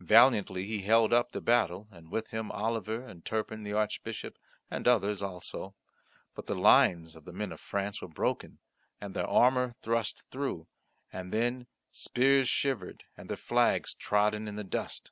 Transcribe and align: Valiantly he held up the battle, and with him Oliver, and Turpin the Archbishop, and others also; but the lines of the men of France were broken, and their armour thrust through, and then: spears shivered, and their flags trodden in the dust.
Valiantly 0.00 0.66
he 0.66 0.82
held 0.82 1.14
up 1.14 1.32
the 1.32 1.40
battle, 1.40 1.88
and 1.90 2.10
with 2.12 2.28
him 2.28 2.50
Oliver, 2.52 3.00
and 3.06 3.24
Turpin 3.24 3.62
the 3.62 3.72
Archbishop, 3.72 4.36
and 4.70 4.86
others 4.86 5.22
also; 5.22 5.74
but 6.34 6.44
the 6.44 6.54
lines 6.54 7.16
of 7.16 7.24
the 7.24 7.32
men 7.32 7.52
of 7.52 7.58
France 7.58 8.02
were 8.02 8.08
broken, 8.08 8.58
and 9.00 9.14
their 9.14 9.26
armour 9.26 9.76
thrust 9.80 10.24
through, 10.30 10.68
and 11.10 11.32
then: 11.32 11.68
spears 11.90 12.50
shivered, 12.50 13.04
and 13.16 13.30
their 13.30 13.36
flags 13.38 13.94
trodden 13.94 14.46
in 14.46 14.56
the 14.56 14.62
dust. 14.62 15.10